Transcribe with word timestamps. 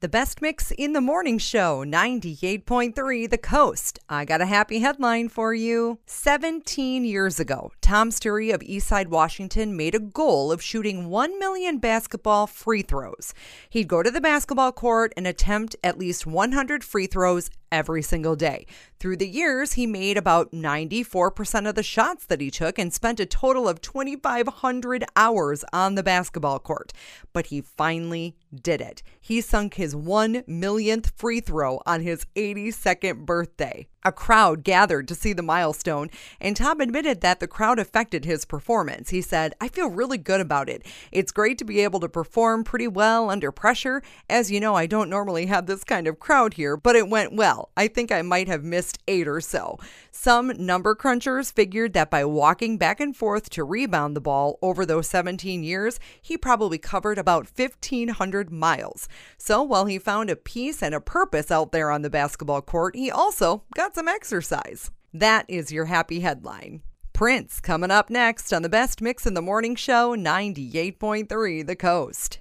The 0.00 0.08
best 0.08 0.40
mix 0.40 0.70
in 0.70 0.94
the 0.94 1.02
morning 1.02 1.36
show, 1.36 1.84
98.3 1.84 3.28
The 3.28 3.36
Coast. 3.36 3.98
I 4.08 4.24
got 4.24 4.40
a 4.40 4.46
happy 4.46 4.78
headline 4.78 5.28
for 5.28 5.52
you. 5.52 5.98
17 6.06 7.04
years 7.04 7.38
ago, 7.38 7.70
Tom 7.82 8.08
Sturry 8.08 8.50
of 8.50 8.62
Eastside 8.62 9.08
Washington 9.08 9.76
made 9.76 9.94
a 9.94 9.98
goal 9.98 10.52
of 10.52 10.62
shooting 10.62 11.10
1 11.10 11.38
million 11.38 11.76
basketball 11.76 12.46
free 12.46 12.80
throws. 12.80 13.34
He'd 13.68 13.88
go 13.88 14.02
to 14.02 14.10
the 14.10 14.22
basketball 14.22 14.72
court 14.72 15.12
and 15.18 15.26
attempt 15.26 15.76
at 15.84 15.98
least 15.98 16.26
100 16.26 16.82
free 16.82 17.06
throws 17.06 17.50
every 17.72 18.02
single 18.02 18.36
day. 18.36 18.66
Through 18.98 19.18
the 19.18 19.28
years, 19.28 19.74
he 19.74 19.86
made 19.86 20.16
about 20.16 20.52
94% 20.52 21.68
of 21.68 21.74
the 21.74 21.82
shots 21.82 22.26
that 22.26 22.40
he 22.40 22.50
took 22.50 22.78
and 22.78 22.92
spent 22.92 23.20
a 23.20 23.26
total 23.26 23.68
of 23.68 23.80
2,500 23.80 25.04
hours 25.16 25.64
on 25.72 25.94
the 25.94 26.02
basketball 26.02 26.58
court. 26.58 26.92
But 27.32 27.46
he 27.46 27.60
finally 27.60 28.36
did 28.54 28.80
it. 28.80 29.02
He 29.20 29.40
sunk 29.40 29.74
his 29.74 29.89
1 29.94 30.44
millionth 30.46 31.12
free 31.16 31.40
throw 31.40 31.80
on 31.86 32.00
his 32.02 32.26
82nd 32.36 33.26
birthday. 33.26 33.86
A 34.02 34.12
crowd 34.12 34.64
gathered 34.64 35.06
to 35.08 35.14
see 35.14 35.34
the 35.34 35.42
milestone, 35.42 36.08
and 36.40 36.56
Tom 36.56 36.80
admitted 36.80 37.20
that 37.20 37.38
the 37.38 37.46
crowd 37.46 37.78
affected 37.78 38.24
his 38.24 38.46
performance. 38.46 39.10
He 39.10 39.20
said, 39.20 39.52
I 39.60 39.68
feel 39.68 39.90
really 39.90 40.16
good 40.16 40.40
about 40.40 40.70
it. 40.70 40.86
It's 41.12 41.30
great 41.32 41.58
to 41.58 41.66
be 41.66 41.80
able 41.80 42.00
to 42.00 42.08
perform 42.08 42.64
pretty 42.64 42.88
well 42.88 43.28
under 43.28 43.52
pressure. 43.52 44.02
As 44.26 44.50
you 44.50 44.58
know, 44.58 44.74
I 44.74 44.86
don't 44.86 45.10
normally 45.10 45.46
have 45.46 45.66
this 45.66 45.84
kind 45.84 46.06
of 46.06 46.18
crowd 46.18 46.54
here, 46.54 46.78
but 46.78 46.96
it 46.96 47.10
went 47.10 47.36
well. 47.36 47.72
I 47.76 47.88
think 47.88 48.10
I 48.10 48.22
might 48.22 48.48
have 48.48 48.64
missed 48.64 48.98
eight 49.06 49.28
or 49.28 49.42
so. 49.42 49.78
Some 50.10 50.52
number 50.56 50.94
crunchers 50.94 51.52
figured 51.52 51.92
that 51.92 52.10
by 52.10 52.24
walking 52.24 52.78
back 52.78 53.00
and 53.00 53.14
forth 53.14 53.50
to 53.50 53.64
rebound 53.64 54.16
the 54.16 54.20
ball 54.22 54.58
over 54.62 54.86
those 54.86 55.08
17 55.08 55.62
years, 55.62 56.00
he 56.22 56.38
probably 56.38 56.78
covered 56.78 57.18
about 57.18 57.48
1,500 57.54 58.50
miles. 58.50 59.08
So 59.36 59.62
while 59.80 59.86
he 59.86 59.98
found 59.98 60.28
a 60.28 60.36
peace 60.36 60.82
and 60.82 60.94
a 60.94 61.00
purpose 61.00 61.50
out 61.50 61.72
there 61.72 61.90
on 61.90 62.02
the 62.02 62.10
basketball 62.10 62.60
court, 62.60 62.94
he 62.94 63.10
also 63.10 63.62
got 63.74 63.94
some 63.94 64.08
exercise. 64.08 64.90
That 65.14 65.46
is 65.48 65.72
your 65.72 65.86
happy 65.86 66.20
headline. 66.20 66.82
Prince 67.14 67.62
coming 67.62 67.90
up 67.90 68.10
next 68.10 68.52
on 68.52 68.60
the 68.60 68.68
best 68.68 69.00
mix 69.00 69.24
in 69.24 69.32
the 69.32 69.40
morning 69.40 69.74
show 69.74 70.14
98.3 70.14 71.66
The 71.66 71.76
Coast. 71.76 72.40